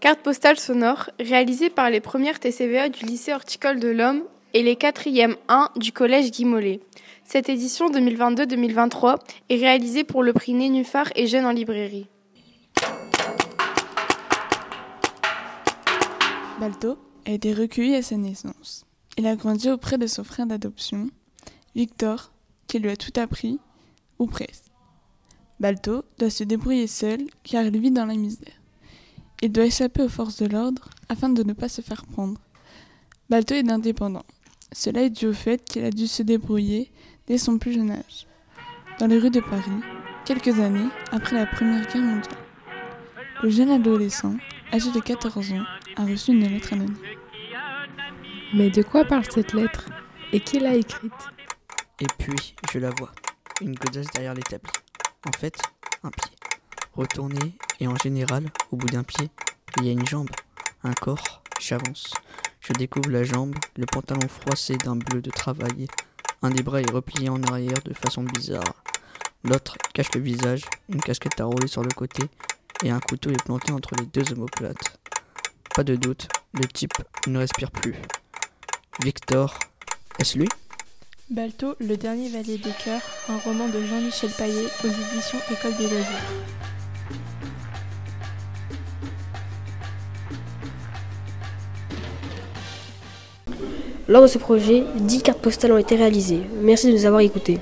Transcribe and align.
Carte 0.00 0.22
postale 0.22 0.58
sonore 0.58 1.10
réalisée 1.20 1.68
par 1.68 1.90
les 1.90 2.00
premières 2.00 2.40
TCVA 2.40 2.88
du 2.88 3.04
lycée 3.04 3.34
horticole 3.34 3.78
de 3.78 3.88
l'Homme 3.88 4.22
et 4.54 4.62
les 4.62 4.74
4e 4.74 5.36
1 5.48 5.68
du 5.76 5.92
collège 5.92 6.30
Guy 6.30 6.46
Mollet. 6.46 6.80
Cette 7.22 7.50
édition 7.50 7.90
2022-2023 7.90 9.18
est 9.50 9.56
réalisée 9.56 10.04
pour 10.04 10.22
le 10.22 10.32
prix 10.32 10.54
Nénuphar 10.54 11.12
et 11.16 11.26
Jeunes 11.26 11.44
en 11.44 11.52
librairie. 11.52 12.08
Balto 16.58 16.96
a 17.26 17.32
été 17.32 17.52
recueilli 17.52 17.94
à 17.94 18.00
sa 18.00 18.16
naissance. 18.16 18.86
Il 19.18 19.26
a 19.26 19.36
grandi 19.36 19.70
auprès 19.70 19.98
de 19.98 20.06
son 20.06 20.24
frère 20.24 20.46
d'adoption, 20.46 21.10
Victor, 21.74 22.32
qui 22.68 22.78
lui 22.78 22.88
a 22.88 22.96
tout 22.96 23.20
appris, 23.20 23.58
ou 24.18 24.26
presque. 24.26 24.64
Balto 25.60 26.04
doit 26.18 26.30
se 26.30 26.42
débrouiller 26.42 26.86
seul 26.86 27.20
car 27.44 27.64
il 27.64 27.78
vit 27.78 27.90
dans 27.90 28.06
la 28.06 28.14
misère. 28.14 28.59
Il 29.42 29.52
doit 29.52 29.64
échapper 29.64 30.02
aux 30.02 30.08
forces 30.08 30.36
de 30.42 30.46
l'ordre 30.46 30.90
afin 31.08 31.28
de 31.28 31.42
ne 31.42 31.52
pas 31.52 31.68
se 31.68 31.80
faire 31.80 32.04
prendre. 32.04 32.40
Balto 33.30 33.54
est 33.54 33.70
indépendant. 33.70 34.24
Cela 34.72 35.02
est 35.02 35.10
dû 35.10 35.26
au 35.26 35.32
fait 35.32 35.64
qu'il 35.64 35.84
a 35.84 35.90
dû 35.90 36.06
se 36.06 36.22
débrouiller 36.22 36.92
dès 37.26 37.38
son 37.38 37.58
plus 37.58 37.72
jeune 37.72 37.90
âge. 37.90 38.26
Dans 38.98 39.06
les 39.06 39.18
rues 39.18 39.30
de 39.30 39.40
Paris, 39.40 39.80
quelques 40.26 40.58
années 40.60 40.88
après 41.10 41.36
la 41.36 41.46
Première 41.46 41.86
Guerre 41.86 42.02
mondiale. 42.02 42.36
Le 43.42 43.48
jeune 43.50 43.70
adolescent, 43.70 44.36
âgé 44.72 44.92
de 44.92 45.00
14 45.00 45.52
ans, 45.52 45.64
a 45.96 46.04
reçu 46.04 46.32
une 46.32 46.46
lettre 46.46 46.74
anonyme. 46.74 46.96
Mais 48.54 48.68
de 48.68 48.82
quoi 48.82 49.04
parle 49.04 49.24
cette 49.30 49.54
lettre 49.54 49.86
Et 50.32 50.40
qui 50.40 50.58
l'a 50.58 50.74
écrite? 50.74 51.12
Et 52.00 52.06
puis, 52.18 52.54
je 52.72 52.78
la 52.78 52.90
vois, 52.90 53.12
une 53.60 53.74
godasse 53.74 54.06
derrière 54.14 54.34
l'établi. 54.34 54.70
En 55.26 55.32
fait, 55.32 55.56
un 56.02 56.10
pied 56.10 56.36
retourner 56.94 57.54
et 57.80 57.86
en 57.86 57.96
général, 57.96 58.46
au 58.70 58.76
bout 58.76 58.88
d'un 58.88 59.02
pied, 59.02 59.30
il 59.78 59.86
y 59.86 59.88
a 59.88 59.92
une 59.92 60.06
jambe, 60.06 60.30
un 60.84 60.92
corps, 60.92 61.42
j'avance. 61.60 62.12
Je 62.60 62.72
découvre 62.74 63.10
la 63.10 63.24
jambe, 63.24 63.54
le 63.76 63.86
pantalon 63.86 64.28
froissé 64.28 64.76
d'un 64.76 64.96
bleu 64.96 65.22
de 65.22 65.30
travail. 65.30 65.86
Un 66.42 66.50
des 66.50 66.62
bras 66.62 66.80
est 66.80 66.90
replié 66.90 67.28
en 67.28 67.42
arrière 67.44 67.82
de 67.84 67.94
façon 67.94 68.22
bizarre. 68.22 68.84
L'autre 69.44 69.76
cache 69.94 70.12
le 70.14 70.20
visage, 70.20 70.64
une 70.90 71.00
casquette 71.00 71.40
à 71.40 71.46
rouler 71.46 71.68
sur 71.68 71.82
le 71.82 71.90
côté 71.90 72.24
et 72.84 72.90
un 72.90 73.00
couteau 73.00 73.30
est 73.30 73.42
planté 73.42 73.72
entre 73.72 73.94
les 73.98 74.06
deux 74.06 74.32
omoplates. 74.32 74.98
Pas 75.74 75.84
de 75.84 75.96
doute, 75.96 76.28
le 76.52 76.66
type 76.66 76.94
ne 77.26 77.38
respire 77.38 77.70
plus. 77.70 77.94
Victor, 79.02 79.58
est-ce 80.18 80.38
lui? 80.38 80.48
Balto, 81.30 81.76
le 81.78 81.96
dernier 81.96 82.28
valet 82.28 82.58
des 82.58 82.72
cœurs, 82.84 83.02
un 83.28 83.38
roman 83.38 83.68
de 83.68 83.84
Jean-Michel 83.84 84.30
Paillet 84.36 84.66
aux 84.84 84.88
éditions 84.88 85.38
École 85.50 85.76
des 85.76 85.88
loisirs. 85.88 86.24
Lors 94.08 94.22
de 94.22 94.26
ce 94.26 94.38
projet, 94.38 94.84
10 94.96 95.22
cartes 95.22 95.40
postales 95.40 95.72
ont 95.72 95.78
été 95.78 95.96
réalisées. 95.96 96.40
Merci 96.62 96.88
de 96.88 96.92
nous 96.92 97.06
avoir 97.06 97.20
écoutés. 97.20 97.58